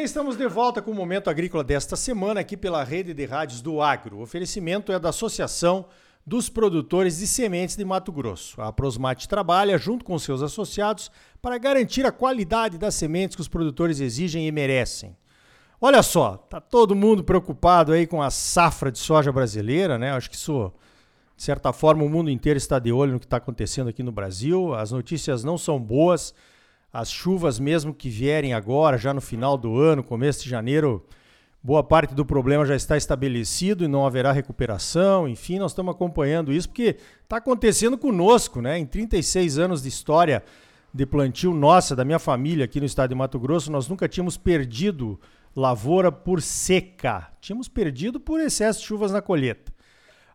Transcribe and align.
bem, 0.00 0.04
estamos 0.06 0.34
de 0.34 0.48
volta 0.48 0.80
com 0.80 0.90
o 0.92 0.94
Momento 0.94 1.28
Agrícola 1.28 1.62
desta 1.62 1.94
semana 1.94 2.40
aqui 2.40 2.56
pela 2.56 2.82
rede 2.82 3.12
de 3.12 3.26
rádios 3.26 3.60
do 3.60 3.82
Agro. 3.82 4.16
O 4.16 4.22
oferecimento 4.22 4.90
é 4.90 4.98
da 4.98 5.10
Associação 5.10 5.84
dos 6.24 6.48
Produtores 6.48 7.18
de 7.18 7.26
Sementes 7.26 7.76
de 7.76 7.84
Mato 7.84 8.10
Grosso. 8.10 8.62
A 8.62 8.72
Prosmate 8.72 9.28
trabalha 9.28 9.76
junto 9.76 10.02
com 10.02 10.18
seus 10.18 10.42
associados 10.42 11.10
para 11.42 11.58
garantir 11.58 12.06
a 12.06 12.12
qualidade 12.12 12.78
das 12.78 12.94
sementes 12.94 13.36
que 13.36 13.42
os 13.42 13.48
produtores 13.48 14.00
exigem 14.00 14.48
e 14.48 14.50
merecem. 14.50 15.14
Olha 15.78 16.02
só, 16.02 16.38
tá 16.48 16.62
todo 16.62 16.96
mundo 16.96 17.22
preocupado 17.22 17.92
aí 17.92 18.06
com 18.06 18.22
a 18.22 18.30
safra 18.30 18.90
de 18.90 18.98
soja 18.98 19.30
brasileira, 19.30 19.98
né? 19.98 20.12
Acho 20.12 20.30
que 20.30 20.36
isso, 20.36 20.72
de 21.36 21.42
certa 21.42 21.74
forma, 21.74 22.02
o 22.02 22.08
mundo 22.08 22.30
inteiro 22.30 22.56
está 22.56 22.78
de 22.78 22.90
olho 22.90 23.12
no 23.12 23.20
que 23.20 23.26
está 23.26 23.36
acontecendo 23.36 23.90
aqui 23.90 24.02
no 24.02 24.12
Brasil. 24.12 24.74
As 24.74 24.92
notícias 24.92 25.44
não 25.44 25.58
são 25.58 25.78
boas. 25.78 26.32
As 26.92 27.10
chuvas, 27.10 27.60
mesmo 27.60 27.94
que 27.94 28.08
vierem 28.08 28.52
agora, 28.52 28.98
já 28.98 29.14
no 29.14 29.20
final 29.20 29.56
do 29.56 29.78
ano, 29.78 30.02
começo 30.02 30.42
de 30.42 30.50
janeiro, 30.50 31.06
boa 31.62 31.84
parte 31.84 32.14
do 32.14 32.26
problema 32.26 32.66
já 32.66 32.74
está 32.74 32.96
estabelecido 32.96 33.84
e 33.84 33.88
não 33.88 34.04
haverá 34.04 34.32
recuperação. 34.32 35.28
Enfim, 35.28 35.60
nós 35.60 35.70
estamos 35.70 35.94
acompanhando 35.94 36.52
isso 36.52 36.68
porque 36.68 36.96
está 37.22 37.36
acontecendo 37.36 37.96
conosco, 37.96 38.60
né? 38.60 38.76
Em 38.76 38.84
36 38.84 39.58
anos 39.58 39.82
de 39.82 39.88
história 39.88 40.42
de 40.92 41.06
plantio 41.06 41.54
nossa, 41.54 41.94
da 41.94 42.04
minha 42.04 42.18
família 42.18 42.64
aqui 42.64 42.80
no 42.80 42.86
estado 42.86 43.10
de 43.10 43.14
Mato 43.14 43.38
Grosso, 43.38 43.70
nós 43.70 43.86
nunca 43.86 44.08
tínhamos 44.08 44.36
perdido 44.36 45.20
lavoura 45.54 46.10
por 46.10 46.42
seca. 46.42 47.28
Tínhamos 47.40 47.68
perdido 47.68 48.18
por 48.18 48.40
excesso 48.40 48.80
de 48.80 48.86
chuvas 48.86 49.12
na 49.12 49.22
colheita. 49.22 49.69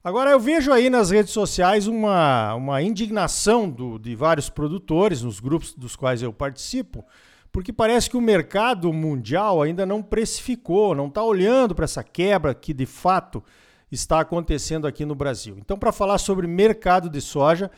Agora 0.06 0.30
eu 0.30 0.40
vejo 0.40 0.72
aí 0.72 0.88
nas 0.88 1.10
redes 1.10 1.34
sociais 1.34 1.88
uma, 1.88 2.54
uma 2.54 2.80
indignação 2.80 3.68
do, 3.68 3.98
de 3.98 4.16
vários 4.16 4.52
produtores, 4.52 5.24
nos 5.24 5.40
grupos 5.40 5.74
dos 5.74 5.96
quais 5.96 6.22
eu 6.22 6.32
participo, 6.32 7.04
porque 7.52 7.74
parece 7.74 8.08
que 8.08 8.16
o 8.16 8.22
mercado 8.22 8.94
mundial 8.94 9.64
ainda 9.64 9.84
não 9.84 10.04
precificou, 10.04 10.94
não 10.94 11.08
está 11.08 11.24
olhando 11.24 11.74
para 11.74 11.86
essa 11.86 12.04
quebra 12.04 12.54
que 12.54 12.72
de 12.72 12.86
fato 12.86 13.44
está 13.92 14.20
acontecendo 14.20 14.86
aqui 14.86 15.06
no 15.06 15.16
Brasil. 15.16 15.58
Então, 15.58 15.76
para 15.76 15.92
falar 15.92 16.20
sobre 16.20 16.46
mercado 16.46 17.10
de 17.10 17.20
soja, 17.20 17.72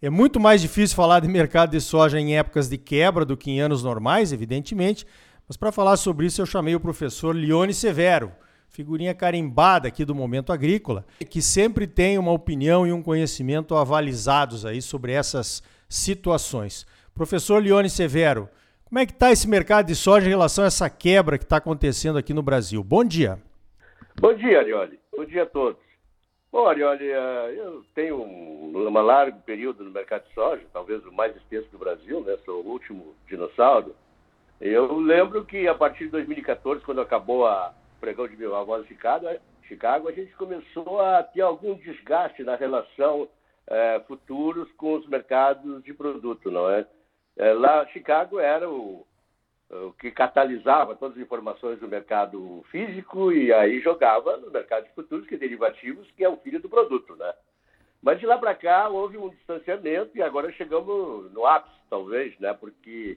é 0.00 0.08
muito 0.08 0.40
mais 0.40 0.62
difícil 0.62 0.96
falar 0.96 1.20
de 1.20 1.28
mercado 1.28 1.72
de 1.72 1.82
soja 1.82 2.18
em 2.18 2.34
épocas 2.34 2.66
de 2.66 2.78
quebra 2.78 3.26
do 3.26 3.36
que 3.36 3.50
em 3.50 3.60
anos 3.60 3.82
normais, 3.82 4.32
evidentemente. 4.32 5.06
Mas 5.46 5.58
para 5.58 5.70
falar 5.70 5.98
sobre 5.98 6.24
isso, 6.24 6.40
eu 6.40 6.46
chamei 6.46 6.74
o 6.74 6.80
professor 6.80 7.36
Lione 7.36 7.74
Severo, 7.74 8.32
figurinha 8.74 9.14
carimbada 9.14 9.86
aqui 9.86 10.04
do 10.04 10.16
Momento 10.16 10.52
Agrícola, 10.52 11.04
que 11.30 11.40
sempre 11.40 11.86
tem 11.86 12.18
uma 12.18 12.32
opinião 12.32 12.84
e 12.84 12.92
um 12.92 13.00
conhecimento 13.00 13.76
avalizados 13.76 14.66
aí 14.66 14.82
sobre 14.82 15.12
essas 15.12 15.62
situações. 15.88 16.84
Professor 17.14 17.62
Lione 17.62 17.88
Severo, 17.88 18.48
como 18.84 18.98
é 18.98 19.06
que 19.06 19.12
está 19.12 19.30
esse 19.30 19.48
mercado 19.48 19.86
de 19.86 19.94
soja 19.94 20.26
em 20.26 20.30
relação 20.30 20.64
a 20.64 20.66
essa 20.66 20.90
quebra 20.90 21.38
que 21.38 21.44
está 21.44 21.58
acontecendo 21.58 22.18
aqui 22.18 22.34
no 22.34 22.42
Brasil? 22.42 22.82
Bom 22.82 23.04
dia. 23.04 23.38
Bom 24.20 24.34
dia, 24.34 24.58
Arioli. 24.58 24.98
Bom 25.16 25.24
dia 25.24 25.44
a 25.44 25.46
todos. 25.46 25.80
Bom, 26.50 26.66
Arioli, 26.66 27.08
eh, 27.08 27.54
eu 27.56 27.84
tenho 27.94 28.20
um, 28.20 28.72
um 28.74 28.90
largo 28.90 29.38
período 29.42 29.84
no 29.84 29.90
mercado 29.92 30.26
de 30.26 30.34
soja, 30.34 30.62
talvez 30.72 31.04
o 31.06 31.12
mais 31.12 31.34
extenso 31.36 31.68
do 31.70 31.78
Brasil, 31.78 32.20
né? 32.22 32.36
Sou 32.44 32.60
o 32.60 32.68
último 32.68 33.14
dinossauro. 33.28 33.94
Eu 34.60 34.98
lembro 34.98 35.44
que 35.44 35.68
a 35.68 35.74
partir 35.76 36.06
de 36.06 36.10
2014, 36.10 36.84
quando 36.84 37.00
acabou 37.00 37.46
a 37.46 37.72
pregão 38.04 38.28
de 38.28 38.36
voz 38.46 38.82
de 38.82 38.88
Chicago, 38.88 39.26
Chicago, 39.62 40.08
a 40.08 40.12
gente 40.12 40.30
começou 40.36 41.00
a 41.00 41.22
ter 41.22 41.40
algum 41.40 41.74
desgaste 41.74 42.44
na 42.44 42.54
relação 42.54 43.26
é, 43.66 43.98
futuros 44.06 44.70
com 44.72 44.94
os 44.94 45.08
mercados 45.08 45.82
de 45.82 45.94
produto, 45.94 46.50
não 46.50 46.68
é? 46.68 46.86
é 47.38 47.52
lá, 47.54 47.86
Chicago 47.86 48.38
era 48.38 48.68
o, 48.68 49.06
o 49.70 49.92
que 49.92 50.10
catalisava 50.10 50.94
todas 50.94 51.16
as 51.16 51.22
informações 51.22 51.80
do 51.80 51.88
mercado 51.88 52.62
físico 52.70 53.32
e 53.32 53.50
aí 53.54 53.80
jogava 53.80 54.36
no 54.36 54.50
mercado 54.50 54.84
de 54.84 54.92
futuros, 54.92 55.26
que 55.26 55.36
é 55.36 55.38
derivativos, 55.38 56.10
que 56.10 56.22
é 56.22 56.28
o 56.28 56.36
filho 56.36 56.60
do 56.60 56.68
produto, 56.68 57.16
né? 57.16 57.32
Mas 58.02 58.20
de 58.20 58.26
lá 58.26 58.36
para 58.36 58.54
cá 58.54 58.90
houve 58.90 59.16
um 59.16 59.30
distanciamento 59.30 60.10
e 60.14 60.20
agora 60.20 60.52
chegamos 60.52 61.32
no 61.32 61.46
ápice, 61.46 61.74
talvez, 61.88 62.38
né? 62.38 62.52
Porque 62.52 63.16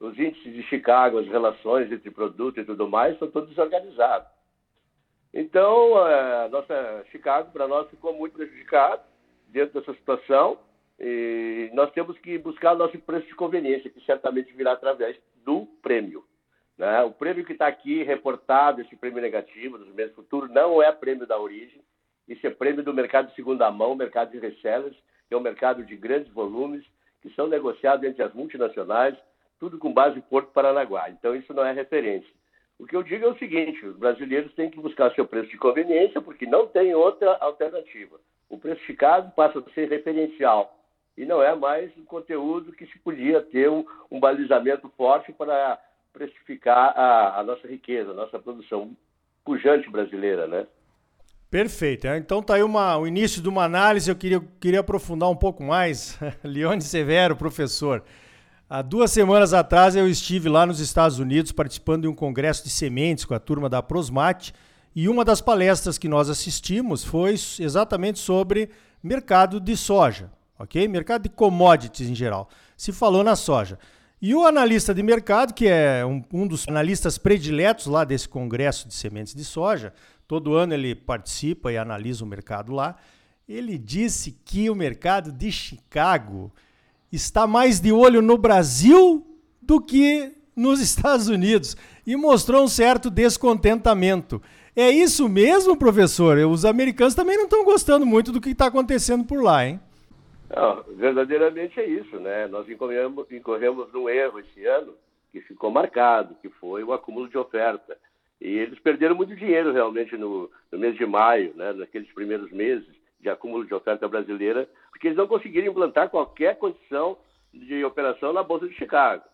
os 0.00 0.18
índices 0.18 0.54
de 0.54 0.62
Chicago, 0.62 1.18
as 1.18 1.26
relações 1.26 1.92
entre 1.92 2.10
produto 2.10 2.58
e 2.58 2.64
tudo 2.64 2.88
mais, 2.88 3.18
são 3.18 3.30
todos 3.30 3.50
desorganizados. 3.50 4.31
Então, 5.32 6.06
é, 6.06 6.44
a 6.44 6.48
nossa 6.48 7.04
Chicago, 7.10 7.50
para 7.52 7.66
nós, 7.66 7.88
ficou 7.88 8.12
muito 8.12 8.34
prejudicado 8.34 9.02
dentro 9.48 9.80
dessa 9.80 9.94
situação 9.94 10.58
e 10.98 11.70
nós 11.72 11.90
temos 11.92 12.18
que 12.18 12.38
buscar 12.38 12.74
nosso 12.74 12.98
preço 12.98 13.26
de 13.26 13.34
conveniência, 13.34 13.90
que 13.90 14.04
certamente 14.04 14.52
virá 14.52 14.72
através 14.72 15.16
do 15.44 15.66
prêmio. 15.82 16.24
Né? 16.76 17.02
O 17.02 17.10
prêmio 17.10 17.44
que 17.44 17.52
está 17.52 17.66
aqui 17.66 18.02
reportado, 18.02 18.80
esse 18.80 18.94
prêmio 18.96 19.20
negativo 19.20 19.78
dos 19.78 19.92
meses 19.94 20.14
futuros, 20.14 20.50
não 20.50 20.82
é 20.82 20.92
prêmio 20.92 21.26
da 21.26 21.38
origem, 21.38 21.82
isso 22.28 22.46
é 22.46 22.50
prêmio 22.50 22.82
do 22.82 22.94
mercado 22.94 23.28
de 23.28 23.34
segunda 23.34 23.70
mão, 23.70 23.94
mercado 23.94 24.30
de 24.30 24.38
resellers, 24.38 24.96
que 25.28 25.34
é 25.34 25.36
um 25.36 25.40
mercado 25.40 25.84
de 25.84 25.96
grandes 25.96 26.32
volumes, 26.32 26.84
que 27.20 27.30
são 27.34 27.46
negociados 27.46 28.04
entre 28.04 28.22
as 28.22 28.32
multinacionais, 28.32 29.16
tudo 29.58 29.78
com 29.78 29.92
base 29.92 30.18
em 30.18 30.22
Porto 30.22 30.52
Paranaguá. 30.52 31.10
Então, 31.10 31.34
isso 31.34 31.52
não 31.54 31.64
é 31.64 31.72
referência. 31.72 32.30
O 32.82 32.84
que 32.84 32.96
eu 32.96 33.02
digo 33.04 33.24
é 33.24 33.28
o 33.28 33.38
seguinte: 33.38 33.86
os 33.86 33.96
brasileiros 33.96 34.52
têm 34.54 34.68
que 34.68 34.80
buscar 34.80 35.14
seu 35.14 35.24
preço 35.24 35.48
de 35.48 35.56
conveniência, 35.56 36.20
porque 36.20 36.44
não 36.44 36.66
tem 36.66 36.92
outra 36.92 37.36
alternativa. 37.40 38.18
O 38.50 38.58
preço 38.58 38.82
Chicago 38.82 39.30
passa 39.36 39.60
a 39.60 39.72
ser 39.72 39.88
referencial 39.88 40.76
e 41.16 41.24
não 41.24 41.40
é 41.40 41.54
mais 41.54 41.96
um 41.96 42.04
conteúdo 42.04 42.72
que 42.72 42.84
se 42.86 42.98
podia 42.98 43.40
ter 43.40 43.70
um, 43.70 43.86
um 44.10 44.18
balizamento 44.18 44.92
forte 44.96 45.32
para 45.32 45.78
precificar 46.12 46.92
a, 46.98 47.38
a, 47.38 47.44
nossa 47.44 47.68
riqueza, 47.68 48.10
a 48.10 48.14
nossa 48.14 48.40
produção 48.40 48.96
pujante 49.44 49.88
brasileira, 49.88 50.48
né? 50.48 50.66
Perfeito. 51.48 52.08
Então 52.08 52.40
está 52.40 52.56
aí 52.56 52.64
uma, 52.64 52.98
o 52.98 53.06
início 53.06 53.40
de 53.40 53.48
uma 53.48 53.62
análise. 53.62 54.10
Eu 54.10 54.16
queria, 54.16 54.40
queria 54.60 54.80
aprofundar 54.80 55.30
um 55.30 55.36
pouco 55.36 55.62
mais. 55.62 56.18
Leone 56.42 56.82
Severo, 56.82 57.36
professor. 57.36 58.02
Há 58.74 58.80
duas 58.80 59.10
semanas 59.10 59.52
atrás 59.52 59.94
eu 59.94 60.08
estive 60.08 60.48
lá 60.48 60.64
nos 60.64 60.80
Estados 60.80 61.18
Unidos 61.18 61.52
participando 61.52 62.04
de 62.04 62.08
um 62.08 62.14
congresso 62.14 62.64
de 62.64 62.70
sementes 62.70 63.26
com 63.26 63.34
a 63.34 63.38
turma 63.38 63.68
da 63.68 63.82
Prosmate 63.82 64.54
e 64.96 65.10
uma 65.10 65.26
das 65.26 65.42
palestras 65.42 65.98
que 65.98 66.08
nós 66.08 66.30
assistimos 66.30 67.04
foi 67.04 67.34
exatamente 67.60 68.18
sobre 68.18 68.70
mercado 69.02 69.60
de 69.60 69.76
soja, 69.76 70.32
ok? 70.58 70.88
Mercado 70.88 71.24
de 71.24 71.28
commodities 71.28 72.08
em 72.08 72.14
geral. 72.14 72.48
Se 72.74 72.92
falou 72.92 73.22
na 73.22 73.36
soja. 73.36 73.78
E 74.22 74.34
o 74.34 74.46
analista 74.46 74.94
de 74.94 75.02
mercado, 75.02 75.52
que 75.52 75.68
é 75.68 76.02
um, 76.06 76.24
um 76.32 76.46
dos 76.46 76.66
analistas 76.66 77.18
prediletos 77.18 77.84
lá 77.84 78.04
desse 78.04 78.26
congresso 78.26 78.88
de 78.88 78.94
sementes 78.94 79.34
de 79.34 79.44
soja, 79.44 79.92
todo 80.26 80.54
ano 80.54 80.72
ele 80.72 80.94
participa 80.94 81.70
e 81.70 81.76
analisa 81.76 82.24
o 82.24 82.26
mercado 82.26 82.72
lá, 82.72 82.96
ele 83.46 83.76
disse 83.76 84.34
que 84.46 84.70
o 84.70 84.74
mercado 84.74 85.30
de 85.30 85.52
Chicago 85.52 86.50
está 87.12 87.46
mais 87.46 87.80
de 87.80 87.92
olho 87.92 88.22
no 88.22 88.38
Brasil 88.38 89.24
do 89.60 89.80
que 89.80 90.32
nos 90.56 90.80
Estados 90.82 91.28
Unidos 91.28 91.76
e 92.06 92.16
mostrou 92.16 92.64
um 92.64 92.68
certo 92.68 93.10
descontentamento. 93.10 94.42
É 94.74 94.90
isso 94.90 95.28
mesmo, 95.28 95.76
professor? 95.76 96.38
Os 96.38 96.64
americanos 96.64 97.14
também 97.14 97.36
não 97.36 97.44
estão 97.44 97.64
gostando 97.64 98.06
muito 98.06 98.32
do 98.32 98.40
que 98.40 98.50
está 98.50 98.66
acontecendo 98.66 99.24
por 99.24 99.42
lá, 99.42 99.66
hein? 99.66 99.78
Não, 100.54 100.82
verdadeiramente 100.96 101.78
é 101.78 101.86
isso, 101.86 102.18
né? 102.18 102.46
Nós 102.48 102.68
incorremos, 102.68 103.30
incorremos 103.30 103.92
num 103.92 104.08
erro 104.08 104.38
esse 104.40 104.64
ano 104.64 104.94
que 105.30 105.40
ficou 105.40 105.70
marcado, 105.70 106.36
que 106.40 106.48
foi 106.48 106.84
o 106.84 106.92
acúmulo 106.92 107.28
de 107.28 107.38
oferta. 107.38 107.96
E 108.40 108.48
eles 108.58 108.78
perderam 108.80 109.14
muito 109.14 109.34
dinheiro 109.34 109.72
realmente 109.72 110.16
no, 110.16 110.50
no 110.70 110.78
mês 110.78 110.96
de 110.96 111.06
maio, 111.06 111.54
né? 111.54 111.72
naqueles 111.72 112.12
primeiros 112.12 112.50
meses 112.52 112.88
de 113.20 113.30
acúmulo 113.30 113.64
de 113.64 113.72
oferta 113.72 114.06
brasileira, 114.08 114.68
porque 114.92 115.08
eles 115.08 115.16
não 115.16 115.26
conseguiram 115.26 115.66
implantar 115.66 116.10
qualquer 116.10 116.58
condição 116.58 117.16
de 117.52 117.84
operação 117.84 118.32
na 118.32 118.42
Bolsa 118.42 118.68
de 118.68 118.74
Chicago. 118.74 119.24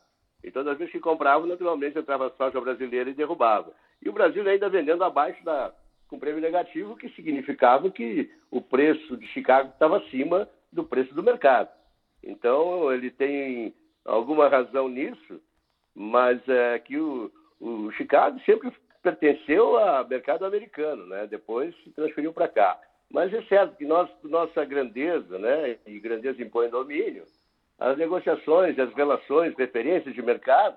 Então, 0.42 0.64
das 0.64 0.78
vezes 0.78 0.92
que 0.92 1.00
compravam, 1.00 1.48
naturalmente 1.48 1.98
entrava 1.98 2.28
a 2.28 2.30
soja 2.30 2.60
brasileira 2.60 3.10
e 3.10 3.14
derrubava. 3.14 3.72
E 4.00 4.08
o 4.08 4.12
Brasil 4.12 4.48
ainda 4.48 4.68
vendendo 4.68 5.02
abaixo 5.02 5.44
da, 5.44 5.74
com 6.08 6.18
prêmio 6.18 6.40
negativo, 6.40 6.96
que 6.96 7.08
significava 7.10 7.90
que 7.90 8.30
o 8.50 8.62
preço 8.62 9.16
de 9.16 9.26
Chicago 9.28 9.70
estava 9.70 9.98
acima 9.98 10.48
do 10.72 10.84
preço 10.84 11.12
do 11.14 11.22
mercado. 11.22 11.68
Então, 12.22 12.92
ele 12.92 13.10
tem 13.10 13.74
alguma 14.04 14.48
razão 14.48 14.88
nisso, 14.88 15.40
mas 15.94 16.40
é 16.48 16.78
que 16.78 16.96
o, 16.96 17.30
o 17.60 17.90
Chicago 17.92 18.38
sempre 18.40 18.72
pertenceu 19.02 19.76
ao 19.76 20.06
mercado 20.06 20.44
americano, 20.44 21.06
né? 21.06 21.26
depois 21.26 21.74
se 21.82 21.90
transferiu 21.90 22.32
para 22.32 22.48
cá. 22.48 22.80
Mas 23.10 23.32
é 23.32 23.42
certo 23.42 23.76
que 23.76 23.86
nós, 23.86 24.08
nossa 24.24 24.64
grandeza, 24.64 25.38
né, 25.38 25.76
e 25.86 25.98
grandeza 25.98 26.42
impõe 26.42 26.68
domínio, 26.68 27.24
as 27.78 27.96
negociações, 27.96 28.78
as 28.78 28.92
relações, 28.94 29.54
referências 29.56 30.14
de 30.14 30.20
mercado 30.20 30.76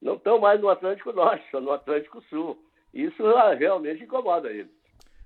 não 0.00 0.14
estão 0.14 0.38
mais 0.38 0.60
no 0.60 0.68
Atlântico 0.68 1.12
Norte, 1.12 1.44
são 1.50 1.60
no 1.60 1.72
Atlântico 1.72 2.22
Sul. 2.30 2.56
Isso 2.94 3.26
ah, 3.26 3.54
realmente 3.54 4.04
incomoda 4.04 4.48
eles. 4.48 4.70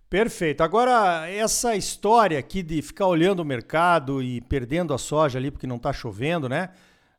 Perfeito. 0.09 0.63
Agora, 0.63 1.27
essa 1.31 1.75
história 1.75 2.39
aqui 2.39 2.63
de 2.63 2.83
ficar 2.83 3.07
olhando 3.07 3.41
o 3.41 3.45
mercado 3.45 4.23
e 4.23 4.41
perdendo 4.43 4.93
a 4.93 4.99
soja 4.99 5.39
ali 5.39 5.51
porque 5.51 5.67
não 5.67 5.77
está 5.77 5.93
chovendo, 5.93 6.49
né? 6.49 6.71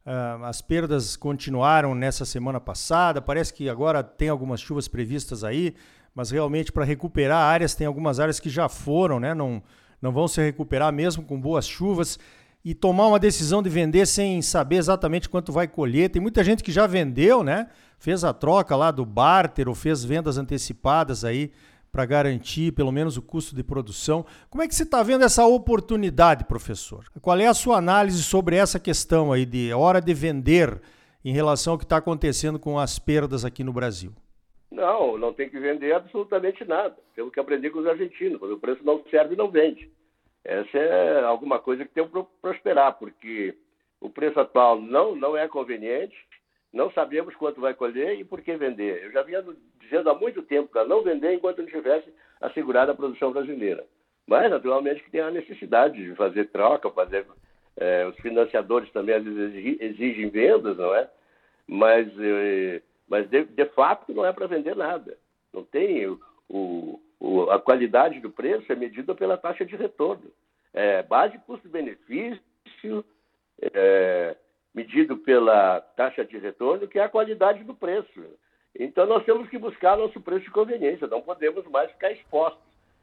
Uh, 0.05 0.43
as 0.43 0.61
perdas 0.61 1.15
continuaram 1.15 1.95
nessa 1.95 2.25
semana 2.25 2.59
passada. 2.59 3.21
Parece 3.21 3.53
que 3.53 3.69
agora 3.69 4.03
tem 4.03 4.29
algumas 4.29 4.59
chuvas 4.59 4.87
previstas 4.87 5.43
aí, 5.43 5.73
mas 6.15 6.31
realmente 6.31 6.71
para 6.71 6.85
recuperar 6.85 7.41
áreas, 7.41 7.73
tem 7.73 7.87
algumas 7.87 8.19
áreas 8.19 8.39
que 8.39 8.49
já 8.49 8.69
foram, 8.69 9.19
né? 9.19 9.33
Não, 9.33 9.61
não 10.01 10.11
vão 10.11 10.27
se 10.27 10.41
recuperar 10.41 10.93
mesmo 10.93 11.23
com 11.23 11.39
boas 11.39 11.67
chuvas. 11.67 12.19
E 12.65 12.73
tomar 12.73 13.07
uma 13.07 13.19
decisão 13.19 13.61
de 13.61 13.69
vender 13.69 14.05
sem 14.05 14.41
saber 14.41 14.77
exatamente 14.77 15.27
quanto 15.27 15.51
vai 15.51 15.67
colher. 15.67 16.09
Tem 16.09 16.21
muita 16.21 16.43
gente 16.43 16.63
que 16.63 16.71
já 16.71 16.87
vendeu, 16.87 17.43
né? 17.43 17.67
Fez 17.97 18.23
a 18.23 18.31
troca 18.33 18.75
lá 18.75 18.89
do 18.89 19.05
barter 19.05 19.67
ou 19.67 19.75
fez 19.75 20.03
vendas 20.03 20.37
antecipadas 20.37 21.25
aí 21.25 21.51
para 21.91 22.05
garantir 22.05 22.71
pelo 22.71 22.91
menos 22.91 23.17
o 23.17 23.21
custo 23.21 23.55
de 23.55 23.63
produção. 23.63 24.25
Como 24.49 24.63
é 24.63 24.67
que 24.67 24.73
você 24.73 24.83
está 24.83 25.03
vendo 25.03 25.25
essa 25.25 25.45
oportunidade, 25.45 26.45
professor? 26.45 27.05
Qual 27.21 27.37
é 27.37 27.47
a 27.47 27.53
sua 27.53 27.77
análise 27.77 28.23
sobre 28.23 28.55
essa 28.55 28.79
questão 28.79 29.31
aí 29.33 29.45
de 29.45 29.73
hora 29.73 29.99
de 29.99 30.13
vender 30.13 30.81
em 31.23 31.33
relação 31.33 31.73
ao 31.73 31.77
que 31.77 31.85
está 31.85 31.97
acontecendo 31.97 32.57
com 32.57 32.79
as 32.79 32.97
perdas 32.97 33.43
aqui 33.43 33.63
no 33.63 33.73
Brasil? 33.73 34.13
Não, 34.73 35.17
não 35.17 35.33
tem 35.33 35.49
que 35.49 35.59
vender 35.59 35.93
absolutamente 35.93 36.65
nada. 36.65 36.97
Temos 37.15 37.33
que 37.33 37.39
aprender 37.39 37.69
com 37.69 37.79
os 37.79 37.87
argentinos. 37.87 38.39
Quando 38.39 38.53
o 38.53 38.59
preço 38.59 38.83
não 38.83 39.03
serve, 39.09 39.35
não 39.35 39.49
vende. 39.49 39.89
Essa 40.43 40.77
é 40.77 41.23
alguma 41.23 41.59
coisa 41.59 41.85
que 41.85 41.93
tem 41.93 42.05
que 42.05 42.25
prosperar, 42.41 42.97
porque 42.97 43.55
o 44.01 44.09
preço 44.09 44.39
atual 44.39 44.81
não, 44.81 45.15
não 45.15 45.37
é 45.37 45.47
conveniente 45.47 46.15
não 46.73 46.91
sabemos 46.91 47.35
quanto 47.35 47.61
vai 47.61 47.75
colher 47.75 48.19
e 48.19 48.23
por 48.23 48.41
que 48.41 48.57
vender. 48.57 49.03
Eu 49.03 49.11
já 49.11 49.21
vinha 49.21 49.45
dizendo 49.79 50.09
há 50.09 50.15
muito 50.15 50.41
tempo 50.41 50.69
para 50.69 50.83
não 50.83 51.03
vender 51.03 51.33
enquanto 51.33 51.59
não 51.59 51.67
tivesse 51.67 52.11
assegurada 52.41 52.91
a 52.91 52.95
produção 52.95 53.31
brasileira. 53.31 53.85
Mas, 54.25 54.49
naturalmente, 54.49 55.03
que 55.03 55.11
tem 55.11 55.21
a 55.21 55.29
necessidade 55.29 56.03
de 56.03 56.15
fazer 56.15 56.49
troca, 56.49 56.89
fazer. 56.89 57.27
É, 57.75 58.05
os 58.07 58.15
financiadores 58.17 58.91
também 58.91 59.15
às 59.15 59.23
vezes 59.23 59.81
exigem 59.81 60.29
vendas, 60.29 60.77
não 60.77 60.93
é? 60.95 61.09
Mas, 61.67 62.07
é, 62.19 62.81
mas 63.07 63.29
de, 63.29 63.43
de, 63.45 63.65
fato 63.67 64.13
não 64.13 64.25
é 64.25 64.31
para 64.31 64.47
vender 64.47 64.75
nada. 64.75 65.17
Não 65.53 65.63
tem. 65.63 66.07
O, 66.49 67.01
o, 67.19 67.49
a 67.49 67.59
qualidade 67.59 68.19
do 68.19 68.29
preço 68.29 68.71
é 68.71 68.75
medida 68.75 69.13
pela 69.13 69.37
taxa 69.37 69.65
de 69.65 69.75
retorno. 69.75 70.31
É, 70.73 71.03
base 71.03 71.37
custo-benefício. 71.39 73.05
É, 73.61 74.35
medido 74.73 75.17
pela 75.17 75.79
taxa 75.95 76.25
de 76.25 76.37
retorno, 76.37 76.87
que 76.87 76.97
é 76.97 77.03
a 77.03 77.09
qualidade 77.09 77.63
do 77.63 77.75
preço. 77.75 78.25
Então, 78.77 79.05
nós 79.05 79.23
temos 79.23 79.47
que 79.49 79.57
buscar 79.57 79.95
nosso 79.95 80.19
preço 80.19 80.45
de 80.45 80.51
conveniência, 80.51 81.07
não 81.07 81.21
podemos 81.21 81.65
mais 81.67 81.91
ficar 81.91 82.11
expostos. 82.11 82.61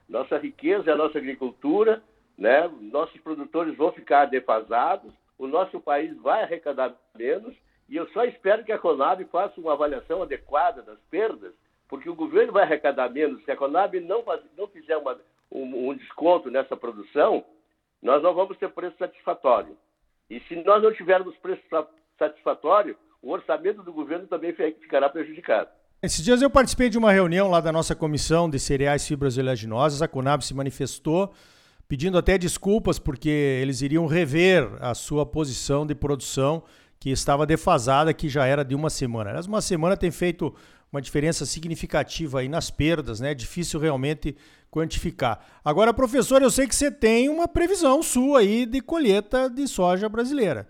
Nossa 0.08 0.37
riqueza 0.37 0.91
é 0.91 0.94
a 0.94 0.97
nossa 0.97 1.19
agricultura, 1.19 2.02
né? 2.37 2.69
nossos 2.81 3.20
produtores 3.20 3.76
vão 3.76 3.93
ficar 3.93 4.25
defasados, 4.25 5.12
o 5.38 5.47
nosso 5.47 5.81
país 5.81 6.17
vai 6.17 6.43
arrecadar 6.43 6.94
menos, 7.17 7.55
e 7.90 7.96
eu 7.96 8.08
só 8.10 8.25
espero 8.25 8.62
que 8.64 8.70
a 8.70 8.78
Conab 8.78 9.25
faça 9.32 9.60
uma 9.60 9.72
avaliação 9.72 10.22
adequada 10.22 10.81
das 10.81 10.98
perdas, 11.10 11.52
porque 11.88 12.08
o 12.08 12.14
governo 12.14 12.52
vai 12.52 12.62
arrecadar 12.62 13.10
menos. 13.10 13.44
Se 13.44 13.50
a 13.50 13.56
Conab 13.56 13.98
não, 13.98 14.22
faz, 14.22 14.40
não 14.56 14.69
fizer 14.69 14.96
uma, 14.96 15.19
um, 15.50 15.90
um 15.90 15.96
desconto 15.96 16.48
nessa 16.52 16.76
produção, 16.76 17.44
nós 18.00 18.22
não 18.22 18.32
vamos 18.32 18.56
ter 18.58 18.70
preço 18.70 18.96
satisfatório. 18.96 19.76
E 20.31 20.38
se 20.42 20.54
nós 20.62 20.81
não 20.81 20.94
tivermos 20.94 21.37
preço 21.38 21.62
satisfatório, 22.16 22.96
o 23.20 23.32
orçamento 23.32 23.82
do 23.82 23.92
governo 23.92 24.28
também 24.28 24.54
ficará 24.54 25.08
prejudicado. 25.08 25.69
Esses 26.00 26.25
dias 26.25 26.40
eu 26.40 26.48
participei 26.48 26.88
de 26.88 26.96
uma 26.96 27.10
reunião 27.10 27.50
lá 27.50 27.60
da 27.60 27.72
nossa 27.72 27.96
comissão 27.96 28.48
de 28.48 28.60
cereais, 28.60 29.06
fibras 29.06 29.37
e 29.37 29.40
oleaginosas. 29.40 30.00
A 30.00 30.06
Conab 30.06 30.44
se 30.44 30.54
manifestou 30.54 31.34
pedindo 31.88 32.16
até 32.16 32.38
desculpas 32.38 33.00
porque 33.00 33.28
eles 33.28 33.82
iriam 33.82 34.06
rever 34.06 34.70
a 34.81 34.94
sua 34.94 35.26
posição 35.26 35.84
de 35.84 35.92
produção 35.92 36.62
que 37.00 37.08
estava 37.08 37.47
defasada, 37.47 38.12
que 38.12 38.29
já 38.29 38.44
era 38.44 38.62
de 38.62 38.75
uma 38.75 38.91
semana. 38.91 39.32
Mas 39.32 39.47
uma 39.47 39.62
semana 39.62 39.97
tem 39.97 40.11
feito 40.11 40.55
uma 40.93 41.00
diferença 41.00 41.47
significativa 41.47 42.41
aí 42.41 42.49
nas 42.49 42.70
perdas, 42.70 43.20
né? 43.20 43.31
É 43.31 43.35
difícil 43.35 43.81
realmente 43.81 44.37
quantificar. 44.70 45.41
Agora, 45.64 45.94
professor, 45.94 46.43
eu 46.43 46.50
sei 46.50 46.67
que 46.67 46.75
você 46.75 46.91
tem 46.91 47.31
uma 47.31 47.49
previsão 47.49 48.02
sua 48.02 48.41
aí 48.41 48.67
de 48.67 48.82
colheita 48.82 49.49
de 49.49 49.67
soja 49.67 50.11
brasileira. 50.11 50.67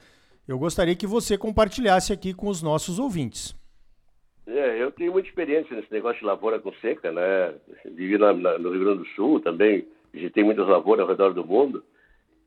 Eu 0.46 0.56
gostaria 0.56 0.94
que 0.94 1.06
você 1.06 1.36
compartilhasse 1.36 2.12
aqui 2.12 2.32
com 2.32 2.46
os 2.46 2.62
nossos 2.62 3.00
ouvintes. 3.00 3.56
É, 4.46 4.82
eu 4.82 4.92
tenho 4.92 5.12
muita 5.12 5.28
experiência 5.28 5.74
nesse 5.76 5.92
negócio 5.92 6.20
de 6.20 6.26
lavoura 6.26 6.60
com 6.60 6.72
seca, 6.74 7.10
né? 7.10 7.54
Vivi 7.84 8.18
na, 8.18 8.32
na, 8.32 8.58
no 8.58 8.70
Rio 8.70 8.84
Grande 8.84 8.98
do 9.00 9.06
Sul 9.16 9.40
também, 9.40 9.86
visitei 10.12 10.44
muitas 10.44 10.66
lavouras 10.66 11.02
ao 11.02 11.08
redor 11.08 11.32
do 11.34 11.44
mundo. 11.44 11.84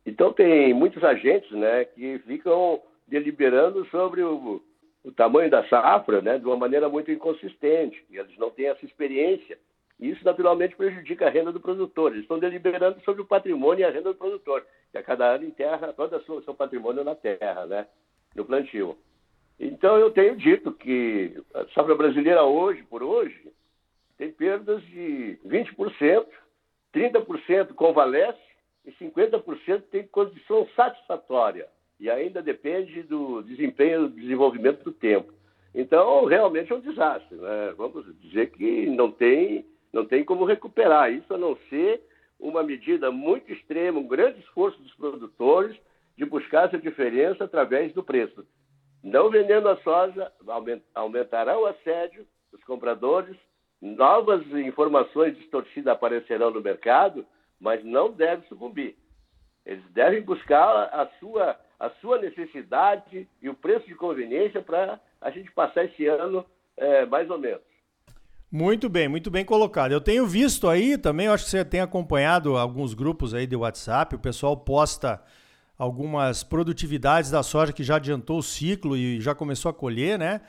Então 0.06 0.32
tem 0.32 0.74
muitos 0.74 1.04
agentes, 1.04 1.52
né, 1.52 1.86
que 1.86 2.20
ficam 2.28 2.82
deliberando 3.08 3.86
sobre 3.86 4.22
o, 4.24 4.62
o 5.04 5.12
tamanho 5.12 5.50
da 5.50 5.68
safra 5.68 6.22
né, 6.22 6.38
de 6.38 6.46
uma 6.46 6.58
maneira 6.58 6.90
muito 6.90 7.12
inconsistente. 7.12 8.04
E 8.10 8.18
eles 8.18 8.38
não 8.38 8.50
têm 8.50 8.68
essa 8.68 8.86
experiência. 8.86 9.58
Isso, 10.00 10.24
naturalmente, 10.26 10.76
prejudica 10.76 11.28
a 11.28 11.30
renda 11.30 11.52
do 11.52 11.60
produtor. 11.60 12.12
Eles 12.12 12.24
estão 12.24 12.40
deliberando 12.40 13.00
sobre 13.02 13.22
o 13.22 13.26
patrimônio 13.26 13.82
e 13.82 13.86
a 13.86 13.92
renda 13.92 14.12
do 14.12 14.18
produtor, 14.18 14.66
que 14.92 14.98
a 14.98 15.04
cada 15.04 15.26
ano 15.26 15.46
enterra 15.46 15.94
todo 15.94 16.16
o 16.16 16.44
seu 16.44 16.54
patrimônio 16.54 17.04
na 17.04 17.16
terra, 17.16 17.66
né, 17.66 17.88
no 18.36 18.46
plantio. 18.46 18.98
Então, 19.60 19.98
eu 19.98 20.12
tenho 20.12 20.36
dito 20.36 20.72
que 20.72 21.42
a 21.54 21.66
safra 21.68 21.96
brasileira 21.96 22.44
hoje, 22.44 22.84
por 22.84 23.04
hoje, 23.04 23.54
tem 24.18 24.32
perdas 24.32 24.82
de 24.84 25.40
20%, 25.46 26.26
30% 26.94 27.74
convalesce 27.74 28.42
e 28.84 28.92
50% 28.92 29.84
tem 29.92 30.08
condição 30.08 30.68
satisfatória 30.76 31.68
e 32.00 32.10
ainda 32.10 32.42
depende 32.42 33.04
do 33.04 33.42
desempenho 33.44 34.08
do 34.08 34.16
desenvolvimento 34.16 34.84
do 34.84 34.92
tempo. 34.92 35.34
Então, 35.74 36.26
realmente 36.26 36.72
é 36.72 36.76
um 36.76 36.82
desastre. 36.82 37.36
Né? 37.36 37.74
Vamos 37.78 38.06
dizer 38.20 38.52
que 38.52 38.86
não 38.88 39.12
tem, 39.12 39.66
não 39.92 40.06
tem 40.06 40.24
como 40.24 40.46
recuperar 40.46 41.12
isso, 41.12 41.34
a 41.34 41.38
não 41.38 41.58
ser 41.70 42.02
uma 42.40 42.62
medida 42.62 43.10
muito 43.10 43.52
extrema, 43.52 44.00
um 44.00 44.08
grande 44.08 44.40
esforço 44.40 44.82
dos 44.82 44.94
produtores 44.96 45.76
de 46.18 46.26
buscar 46.26 46.68
essa 46.68 46.78
diferença 46.78 47.44
através 47.44 47.94
do 47.94 48.04
preço. 48.04 48.46
Não 49.04 49.30
vendendo 49.30 49.68
a 49.68 49.78
soja, 49.78 50.32
aumentará 50.94 51.58
o 51.58 51.66
assédio 51.66 52.26
dos 52.52 52.64
compradores, 52.64 53.36
novas 53.82 54.46
informações 54.54 55.36
distorcidas 55.38 55.94
aparecerão 55.94 56.52
no 56.52 56.62
mercado, 56.62 57.26
mas 57.60 57.84
não 57.84 58.12
deve 58.12 58.48
sucumbir. 58.48 58.96
Eles 59.66 59.84
devem 59.92 60.22
buscar 60.22 60.90
a 60.94 61.10
sua 61.20 61.58
a 61.84 61.90
sua 62.00 62.18
necessidade 62.18 63.28
e 63.42 63.50
o 63.50 63.54
preço 63.54 63.86
de 63.86 63.94
conveniência 63.94 64.62
para 64.62 65.02
a 65.20 65.30
gente 65.30 65.52
passar 65.52 65.84
esse 65.84 66.08
ano 66.08 66.46
é, 66.78 67.06
mais 67.06 67.30
ou 67.30 67.38
menos. 67.38 67.62
Muito 68.50 68.88
bem, 68.88 69.10
muito 69.10 69.30
bem 69.30 69.44
colocado. 69.44 69.92
Eu 69.92 70.00
tenho 70.00 70.26
visto 70.26 70.70
aí 70.70 70.98
também, 70.98 71.28
acho 71.28 71.44
que 71.44 71.50
você 71.50 71.66
tem 71.66 71.82
acompanhado 71.82 72.56
alguns 72.56 72.94
grupos 72.94 73.34
aí 73.34 73.46
de 73.46 73.58
WhatsApp, 73.58 74.16
o 74.16 74.20
pessoal 74.20 74.56
posta 74.56 75.22
algumas 75.78 76.42
produtividades 76.42 77.30
da 77.30 77.44
soja 77.44 77.74
que 77.74 77.84
já 77.84 77.98
adiantou 77.98 78.38
o 78.38 78.44
ciclo 78.44 78.96
e 78.96 79.20
já 79.20 79.36
começou 79.36 79.70
a 79.70 79.74
colher, 79.74 80.18
né? 80.18 80.40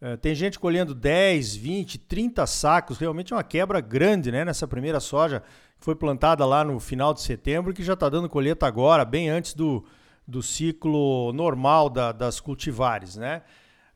É, 0.00 0.16
tem 0.16 0.34
gente 0.34 0.58
colhendo 0.58 0.92
10, 0.92 1.54
20, 1.54 1.98
30 1.98 2.46
sacos, 2.48 2.98
realmente 2.98 3.32
é 3.32 3.36
uma 3.36 3.44
quebra 3.44 3.80
grande 3.80 4.32
né, 4.32 4.44
nessa 4.44 4.66
primeira 4.66 4.98
soja 4.98 5.40
que 5.78 5.84
foi 5.84 5.94
plantada 5.94 6.44
lá 6.44 6.64
no 6.64 6.80
final 6.80 7.14
de 7.14 7.20
setembro, 7.20 7.72
que 7.72 7.84
já 7.84 7.92
está 7.92 8.08
dando 8.08 8.28
colheita 8.28 8.66
agora, 8.66 9.04
bem 9.04 9.28
antes 9.28 9.54
do, 9.54 9.84
do 10.30 10.42
ciclo 10.42 11.32
normal 11.32 11.90
da, 11.90 12.12
das 12.12 12.40
cultivares, 12.40 13.16
né? 13.16 13.42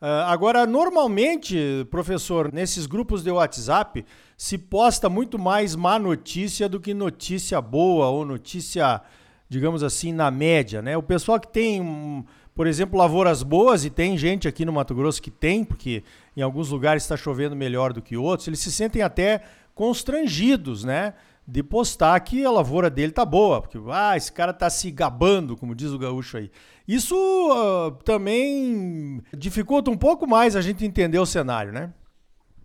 Uh, 0.02 0.26
agora, 0.26 0.66
normalmente, 0.66 1.86
professor, 1.90 2.52
nesses 2.52 2.84
grupos 2.84 3.22
de 3.22 3.30
WhatsApp 3.30 4.04
se 4.36 4.58
posta 4.58 5.08
muito 5.08 5.38
mais 5.38 5.74
má 5.74 5.98
notícia 5.98 6.68
do 6.68 6.78
que 6.78 6.92
notícia 6.92 7.58
boa 7.60 8.08
ou 8.08 8.24
notícia, 8.24 9.00
digamos 9.48 9.82
assim, 9.82 10.12
na 10.12 10.30
média, 10.30 10.82
né? 10.82 10.96
O 10.96 11.02
pessoal 11.02 11.40
que 11.40 11.48
tem, 11.48 12.22
por 12.54 12.66
exemplo, 12.66 12.98
lavouras 12.98 13.42
boas, 13.42 13.84
e 13.84 13.90
tem 13.90 14.18
gente 14.18 14.46
aqui 14.46 14.64
no 14.64 14.72
Mato 14.72 14.94
Grosso 14.94 15.22
que 15.22 15.30
tem, 15.30 15.64
porque 15.64 16.02
em 16.36 16.42
alguns 16.42 16.68
lugares 16.68 17.04
está 17.04 17.16
chovendo 17.16 17.56
melhor 17.56 17.92
do 17.92 18.02
que 18.02 18.16
outros, 18.16 18.46
eles 18.48 18.60
se 18.60 18.72
sentem 18.72 19.00
até 19.00 19.42
constrangidos, 19.74 20.84
né? 20.84 21.14
De 21.46 21.62
postar 21.62 22.18
que 22.20 22.44
a 22.44 22.50
lavoura 22.50 22.88
dele 22.88 23.12
tá 23.12 23.24
boa, 23.24 23.60
porque 23.60 23.78
ah, 23.90 24.16
esse 24.16 24.32
cara 24.32 24.52
tá 24.52 24.70
se 24.70 24.90
gabando, 24.90 25.56
como 25.56 25.74
diz 25.74 25.92
o 25.92 25.98
gaúcho 25.98 26.38
aí. 26.38 26.50
Isso 26.88 27.14
uh, 27.16 27.90
também 28.02 29.22
dificulta 29.32 29.90
um 29.90 29.96
pouco 29.96 30.26
mais 30.26 30.56
a 30.56 30.60
gente 30.60 30.84
entender 30.84 31.18
o 31.18 31.26
cenário, 31.26 31.72
né? 31.72 31.92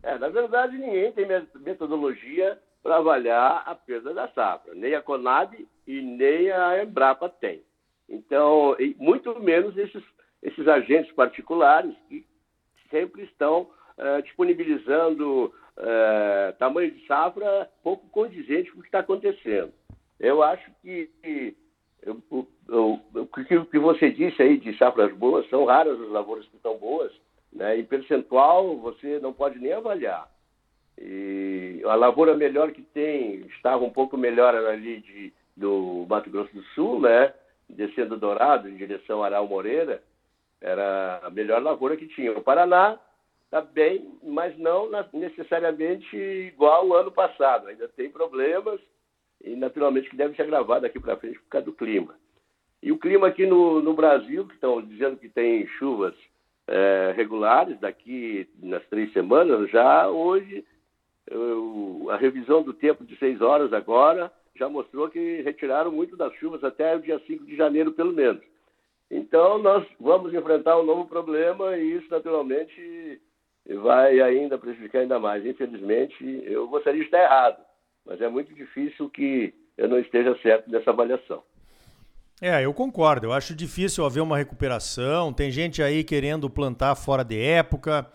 É, 0.02 0.18
na 0.18 0.30
verdade, 0.30 0.78
ninguém 0.78 1.12
tem 1.12 1.26
metodologia 1.56 2.58
para 2.82 2.98
avaliar 2.98 3.64
a 3.66 3.76
perda 3.76 4.14
da 4.14 4.30
safra. 4.30 4.74
Nem 4.74 4.96
a 4.96 5.02
Conab 5.02 5.68
e 5.86 6.02
nem 6.02 6.50
a 6.52 6.82
Embrapa 6.82 7.28
tem. 7.30 7.62
Então, 8.08 8.76
muito 8.98 9.38
menos 9.40 9.78
esses, 9.78 10.04
esses 10.42 10.68
agentes 10.68 11.12
particulares 11.14 11.94
que 12.08 12.26
sempre 12.90 13.24
estão 13.24 13.70
uh, 13.98 14.22
disponibilizando 14.24 15.54
é, 15.80 16.54
tamanho 16.60 16.92
de 16.92 17.06
safra 17.06 17.70
pouco 17.84 18.08
condizente 18.10 18.72
com 18.72 18.80
o 18.80 18.82
que 18.82 18.88
está 18.88 19.00
acontecendo. 19.00 19.72
Eu 20.20 20.44
acho 20.44 20.70
que, 20.82 21.10
que 21.24 21.56
o, 22.06 22.46
o, 22.70 23.28
que 23.66 23.80
você 23.80 24.12
disse 24.12 24.42
aí 24.42 24.58
de 24.58 24.78
safras 24.78 25.14
boas, 25.14 25.48
são 25.50 25.66
raras 25.66 26.00
as 26.00 26.10
lavouras 26.10 26.46
que 26.48 26.56
estão 26.56 26.78
boas, 26.78 27.12
né? 27.52 27.78
Em 27.78 27.84
percentual, 27.84 28.78
você 28.78 29.20
não 29.20 29.34
pode 29.34 29.60
nem 29.60 29.74
avaliar. 29.74 30.30
E 30.98 31.82
a 31.86 31.96
lavoura 31.96 32.36
melhor 32.36 32.72
que 32.72 32.82
tem 32.82 33.46
estava 33.56 33.84
um 33.84 33.90
pouco 33.90 34.18
melhor 34.18 34.54
ali 34.54 35.00
de, 35.00 35.34
do 35.56 36.06
Mato 36.10 36.30
Grosso 36.30 36.54
do 36.54 36.62
Sul, 36.76 37.00
né? 37.00 37.34
Descendo 37.70 38.18
Dourado 38.18 38.68
em 38.68 38.76
direção 38.76 39.24
a 39.24 39.28
Aral 39.28 39.48
Moreira, 39.48 40.04
era 40.60 41.22
a 41.24 41.30
melhor 41.30 41.62
lavoura 41.62 41.96
que 41.96 42.08
tinha. 42.08 42.32
O 42.34 42.42
Paraná 42.42 43.00
está 43.50 43.62
bem, 43.62 44.14
mas 44.22 44.56
não 44.60 44.90
necessariamente 45.12 46.16
igual 46.16 46.94
ao 46.94 47.00
ano 47.00 47.12
passado. 47.12 47.68
Ainda 47.68 47.88
tem 47.88 48.10
problemas 48.10 48.80
e 49.44 49.56
naturalmente 49.56 50.10
que 50.10 50.16
deve 50.16 50.36
se 50.36 50.42
agravar 50.42 50.80
daqui 50.80 51.00
para 51.00 51.18
frente 51.18 51.40
por 51.40 51.50
causa 51.50 51.66
do 51.66 51.74
clima. 51.74 52.16
E 52.82 52.92
o 52.92 53.00
clima 53.00 53.28
aqui 53.28 53.48
no, 53.48 53.82
no 53.82 53.94
Brasil, 53.94 54.48
que 54.48 54.54
estão 54.54 54.82
dizendo 54.82 55.18
que 55.18 55.28
tem 55.28 55.66
chuvas 55.80 56.14
é, 56.68 57.12
regulares 57.16 57.80
daqui 57.80 58.48
nas 58.62 58.86
três 58.86 59.12
semanas, 59.14 59.70
já 59.72 60.08
hoje 60.08 60.64
eu, 61.28 62.08
a 62.12 62.18
revisão 62.18 62.62
do 62.62 62.74
tempo 62.74 63.04
de 63.04 63.18
seis 63.18 63.42
horas 63.42 63.74
agora 63.74 64.32
já 64.56 64.70
mostrou 64.70 65.10
que 65.10 65.42
retiraram 65.42 65.92
muito 65.92 66.16
das 66.16 66.34
chuvas 66.36 66.64
até 66.64 66.96
o 66.96 67.02
dia 67.02 67.20
5 67.26 67.46
de 67.46 67.56
janeiro, 67.56 67.94
pelo 67.94 68.14
menos. 68.14 68.44
Então, 69.10 69.58
nós 69.58 69.88
vamos 70.00 70.34
enfrentar 70.34 70.78
um 70.80 70.86
novo 70.86 71.06
problema 71.06 71.78
e 71.78 71.96
isso, 71.98 72.08
naturalmente, 72.12 73.20
vai 73.76 74.20
ainda 74.22 74.58
prejudicar 74.58 75.00
ainda 75.00 75.20
mais. 75.20 75.46
Infelizmente, 75.46 76.24
eu 76.46 76.68
gostaria 76.68 77.00
de 77.00 77.06
estar 77.06 77.22
errado, 77.22 77.58
mas 78.06 78.22
é 78.22 78.28
muito 78.28 78.54
difícil 78.54 79.10
que 79.10 79.54
eu 79.78 79.88
não 79.88 80.00
esteja 80.00 80.38
certo 80.42 80.70
nessa 80.70 80.90
avaliação. 80.90 81.44
É, 82.42 82.64
eu 82.64 82.74
concordo. 82.74 83.28
Eu 83.28 83.34
acho 83.34 83.54
difícil 83.54 84.06
haver 84.06 84.22
uma 84.22 84.38
recuperação. 84.38 85.34
Tem 85.34 85.52
gente 85.52 85.84
aí 85.84 86.04
querendo 86.04 86.50
plantar 86.50 86.96
fora 86.96 87.24
de 87.24 87.40
época. 87.40 88.10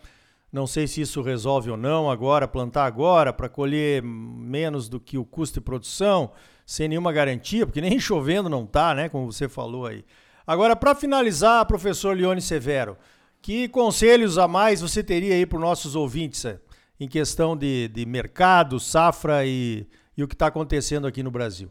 Não 0.50 0.66
sei 0.66 0.86
se 0.86 1.00
isso 1.00 1.20
resolve 1.20 1.70
ou 1.70 1.76
não 1.76 2.08
agora, 2.08 2.46
plantar 2.46 2.84
agora 2.84 3.32
para 3.32 3.48
colher 3.48 4.00
menos 4.02 4.88
do 4.88 5.00
que 5.00 5.18
o 5.18 5.24
custo 5.24 5.58
de 5.58 5.64
produção, 5.64 6.30
sem 6.64 6.86
nenhuma 6.86 7.12
garantia, 7.12 7.66
porque 7.66 7.80
nem 7.80 7.98
chovendo 8.00 8.48
não 8.48 8.64
tá, 8.64 8.94
né? 8.94 9.08
Como 9.08 9.30
você 9.30 9.48
falou 9.48 9.84
aí. 9.84 10.04
Agora, 10.46 10.76
para 10.76 10.94
finalizar, 10.94 11.66
professor 11.66 12.16
Leone 12.16 12.40
Severo, 12.40 12.96
que 13.44 13.68
conselhos 13.68 14.38
a 14.38 14.48
mais 14.48 14.80
você 14.80 15.04
teria 15.04 15.34
aí 15.34 15.44
para 15.44 15.56
os 15.56 15.62
nossos 15.62 15.94
ouvintes 15.94 16.46
eh, 16.46 16.58
em 16.98 17.06
questão 17.06 17.54
de, 17.54 17.88
de 17.88 18.06
mercado, 18.06 18.80
safra 18.80 19.44
e, 19.44 19.86
e 20.16 20.24
o 20.24 20.26
que 20.26 20.32
está 20.32 20.46
acontecendo 20.46 21.06
aqui 21.06 21.22
no 21.22 21.30
Brasil? 21.30 21.68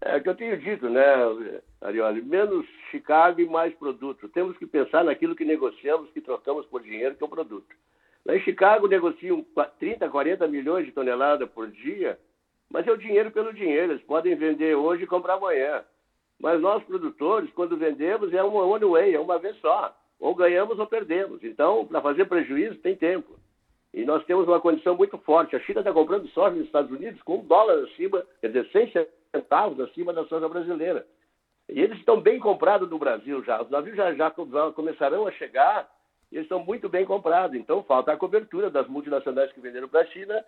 É 0.00 0.16
o 0.16 0.22
que 0.22 0.28
eu 0.28 0.36
tenho 0.36 0.56
dito, 0.56 0.88
né, 0.88 1.02
Arioli? 1.80 2.22
Menos 2.22 2.64
Chicago 2.92 3.40
e 3.40 3.46
mais 3.46 3.74
produto. 3.74 4.28
Temos 4.28 4.56
que 4.56 4.64
pensar 4.68 5.02
naquilo 5.02 5.34
que 5.34 5.44
negociamos, 5.44 6.12
que 6.12 6.20
trocamos 6.20 6.64
por 6.66 6.80
dinheiro, 6.80 7.16
que 7.16 7.24
é 7.24 7.26
o 7.26 7.28
produto. 7.28 7.74
Lá 8.24 8.36
em 8.36 8.40
Chicago 8.42 8.86
negociam 8.86 9.44
30, 9.80 10.08
40 10.08 10.46
milhões 10.46 10.86
de 10.86 10.92
toneladas 10.92 11.50
por 11.50 11.68
dia, 11.72 12.20
mas 12.72 12.86
é 12.86 12.92
o 12.92 12.96
dinheiro 12.96 13.32
pelo 13.32 13.52
dinheiro. 13.52 13.94
Eles 13.94 14.04
podem 14.04 14.36
vender 14.36 14.76
hoje 14.76 15.02
e 15.02 15.08
comprar 15.08 15.34
amanhã. 15.34 15.82
Mas 16.38 16.60
nós, 16.60 16.84
produtores, 16.84 17.50
quando 17.52 17.76
vendemos, 17.76 18.32
é 18.32 18.44
uma 18.44 18.62
one 18.62 18.84
way, 18.84 19.12
é 19.12 19.18
uma 19.18 19.40
vez 19.40 19.56
só. 19.56 19.92
Ou 20.20 20.34
ganhamos 20.34 20.78
ou 20.78 20.86
perdemos. 20.86 21.42
Então, 21.42 21.86
para 21.86 22.02
fazer 22.02 22.26
prejuízo, 22.26 22.76
tem 22.76 22.94
tempo. 22.94 23.34
E 23.92 24.04
nós 24.04 24.24
temos 24.24 24.46
uma 24.46 24.60
condição 24.60 24.94
muito 24.96 25.18
forte. 25.18 25.56
A 25.56 25.60
China 25.60 25.80
está 25.80 25.92
comprando 25.92 26.28
soja 26.28 26.54
nos 26.54 26.66
Estados 26.66 26.90
Unidos 26.90 27.20
com 27.22 27.38
um 27.38 27.44
dólar 27.44 27.84
acima, 27.84 28.24
quer 28.40 28.48
dizer, 28.48 28.68
100 28.70 29.06
centavos 29.32 29.80
acima 29.80 30.12
da 30.12 30.24
soja 30.26 30.48
brasileira. 30.48 31.06
E 31.68 31.80
eles 31.80 31.98
estão 31.98 32.20
bem 32.20 32.38
comprados 32.38 32.88
no 32.90 32.98
Brasil 32.98 33.42
já. 33.44 33.62
Os 33.62 33.70
navios 33.70 33.96
já, 33.96 34.12
já 34.14 34.30
começarão 34.74 35.26
a 35.26 35.32
chegar 35.32 35.88
e 36.30 36.36
eles 36.36 36.44
estão 36.44 36.64
muito 36.64 36.88
bem 36.88 37.04
comprados. 37.04 37.56
Então 37.56 37.82
falta 37.82 38.12
a 38.12 38.16
cobertura 38.16 38.70
das 38.70 38.86
multinacionais 38.88 39.52
que 39.52 39.60
venderam 39.60 39.88
para 39.88 40.00
a 40.00 40.06
China 40.06 40.44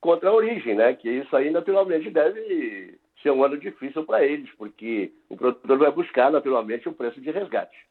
contra 0.00 0.28
a 0.28 0.34
origem, 0.34 0.74
né? 0.74 0.94
Que 0.94 1.08
isso 1.08 1.34
aí 1.36 1.50
naturalmente 1.50 2.10
deve 2.10 2.98
ser 3.22 3.30
um 3.30 3.44
ano 3.44 3.58
difícil 3.58 4.04
para 4.04 4.24
eles, 4.24 4.50
porque 4.56 5.12
o 5.28 5.36
produtor 5.36 5.78
vai 5.78 5.90
buscar 5.90 6.30
naturalmente 6.30 6.88
um 6.88 6.94
preço 6.94 7.20
de 7.20 7.30
resgate. 7.30 7.87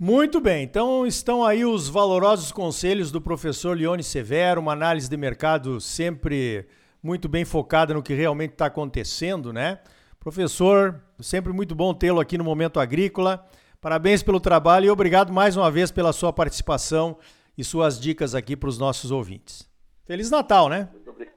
Muito 0.00 0.40
bem, 0.40 0.62
então 0.62 1.04
estão 1.04 1.44
aí 1.44 1.64
os 1.64 1.88
valorosos 1.88 2.52
conselhos 2.52 3.10
do 3.10 3.20
professor 3.20 3.76
Leone 3.76 4.04
Severo, 4.04 4.60
uma 4.60 4.72
análise 4.72 5.10
de 5.10 5.16
mercado 5.16 5.80
sempre 5.80 6.68
muito 7.02 7.28
bem 7.28 7.44
focada 7.44 7.92
no 7.92 8.00
que 8.00 8.14
realmente 8.14 8.52
está 8.52 8.66
acontecendo, 8.66 9.52
né? 9.52 9.80
Professor, 10.20 11.02
sempre 11.18 11.52
muito 11.52 11.74
bom 11.74 11.92
tê-lo 11.92 12.20
aqui 12.20 12.38
no 12.38 12.44
Momento 12.44 12.78
Agrícola. 12.78 13.44
Parabéns 13.80 14.22
pelo 14.22 14.38
trabalho 14.38 14.86
e 14.86 14.90
obrigado 14.90 15.32
mais 15.32 15.56
uma 15.56 15.68
vez 15.68 15.90
pela 15.90 16.12
sua 16.12 16.32
participação 16.32 17.18
e 17.56 17.64
suas 17.64 17.98
dicas 17.98 18.36
aqui 18.36 18.56
para 18.56 18.68
os 18.68 18.78
nossos 18.78 19.10
ouvintes. 19.10 19.68
Feliz 20.04 20.30
Natal, 20.30 20.68
né? 20.68 20.88
Muito 20.92 21.10
obrigado, 21.10 21.36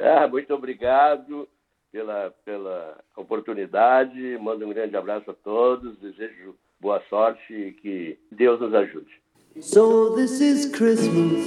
ah, 0.00 0.26
muito 0.26 0.54
obrigado 0.54 1.48
pela, 1.92 2.30
pela 2.42 3.04
oportunidade. 3.14 4.38
Mando 4.38 4.64
um 4.64 4.70
grande 4.70 4.96
abraço 4.96 5.30
a 5.30 5.34
todos. 5.34 5.98
Desejo 5.98 6.56
boa 6.80 7.02
sorte 7.08 7.52
e 7.52 7.72
que 7.72 8.18
Deus 8.30 8.60
nos 8.60 8.74
ajude. 8.74 9.06
So 9.60 10.14
this 10.14 10.40
is 10.40 10.66
Christmas. 10.76 11.46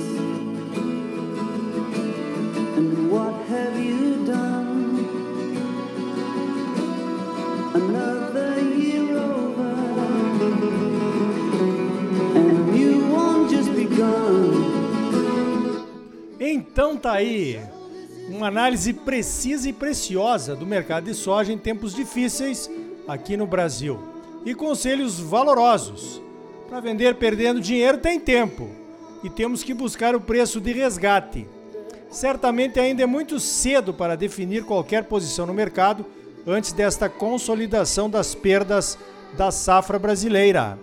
And 2.75 3.12
what 3.12 3.36
have 3.50 3.77
you 3.79 4.25
done? 4.25 5.05
Another 7.75 8.59
year 8.59 9.15
over. 9.15 9.69
And 12.36 12.75
you 12.75 13.07
won't 13.12 13.50
just 13.51 13.69
begun. 13.71 14.79
Então 16.39 16.98
tá 16.98 17.13
aí 17.13 17.59
uma 18.27 18.48
análise 18.48 18.93
precisa 18.93 19.69
e 19.69 19.74
preciosa 19.74 20.55
do 20.55 20.65
mercado 20.65 21.05
de 21.05 21.13
soja 21.13 21.53
em 21.53 21.57
tempos 21.57 21.93
difíceis 21.93 22.69
aqui 23.07 23.38
no 23.38 23.45
Brasil. 23.45 24.08
E 24.46 24.53
conselhos 24.55 25.19
valorosos. 25.19 26.22
Para 26.69 26.79
vender 26.79 27.15
perdendo 27.15 27.60
dinheiro 27.60 27.98
tem 27.98 28.19
tempo 28.19 28.69
e 29.24 29.29
temos 29.29 29.63
que 29.63 29.74
buscar 29.74 30.15
o 30.15 30.22
preço 30.22 30.62
de 30.62 30.72
resgate. 30.72 31.48
Certamente 32.10 32.79
ainda 32.79 33.03
é 33.03 33.05
muito 33.05 33.39
cedo 33.39 33.93
para 33.93 34.15
definir 34.15 34.63
qualquer 34.63 35.03
posição 35.03 35.46
no 35.46 35.53
mercado 35.53 36.05
antes 36.46 36.72
desta 36.72 37.10
consolidação 37.10 38.10
das 38.10 38.34
perdas 38.34 38.98
da 39.38 39.51
safra 39.51 40.00
brasileira. 40.00 40.77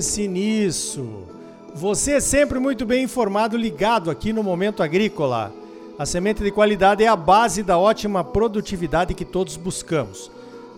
Pense 0.00 0.26
nisso. 0.26 1.06
Você 1.74 2.12
é 2.12 2.20
sempre 2.20 2.58
muito 2.58 2.86
bem 2.86 3.04
informado, 3.04 3.54
ligado 3.54 4.10
aqui 4.10 4.32
no 4.32 4.42
Momento 4.42 4.82
Agrícola. 4.82 5.52
A 5.98 6.06
semente 6.06 6.42
de 6.42 6.50
qualidade 6.50 7.04
é 7.04 7.06
a 7.06 7.14
base 7.14 7.62
da 7.62 7.76
ótima 7.76 8.24
produtividade 8.24 9.12
que 9.12 9.26
todos 9.26 9.58
buscamos. 9.58 10.30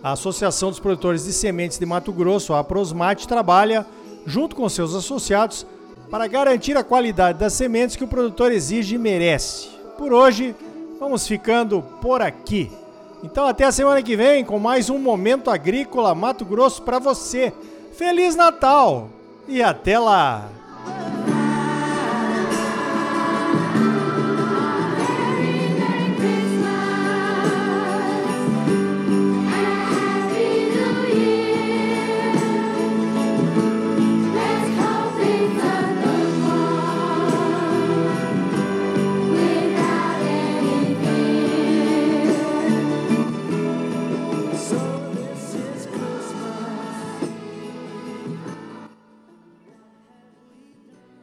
A 0.03 0.11
Associação 0.11 0.71
dos 0.71 0.79
Produtores 0.81 1.23
de 1.23 1.31
Sementes 1.31 1.79
de 1.79 1.85
Mato 1.85 2.11
Grosso, 2.11 2.53
a 2.53 2.61
Prosmate, 2.65 3.25
trabalha, 3.25 3.85
junto 4.25 4.57
com 4.57 4.67
seus 4.67 4.93
associados, 4.93 5.65
para 6.09 6.27
garantir 6.27 6.75
a 6.75 6.83
qualidade 6.83 7.39
das 7.39 7.53
sementes 7.53 7.95
que 7.95 8.03
o 8.03 8.09
produtor 8.09 8.51
exige 8.51 8.95
e 8.95 8.97
merece. 8.97 9.69
Por 9.97 10.11
hoje, 10.11 10.53
vamos 10.99 11.25
ficando 11.25 11.81
por 12.01 12.21
aqui. 12.21 12.69
Então, 13.23 13.47
até 13.47 13.63
a 13.63 13.71
semana 13.71 14.03
que 14.03 14.17
vem 14.17 14.43
com 14.43 14.59
mais 14.59 14.89
um 14.89 14.97
Momento 14.97 15.49
Agrícola 15.49 16.13
Mato 16.13 16.43
Grosso 16.43 16.81
para 16.81 16.99
você. 16.99 17.53
Feliz 17.93 18.35
Natal 18.35 19.09
e 19.47 19.61
até 19.61 19.99
lá! 19.99 20.49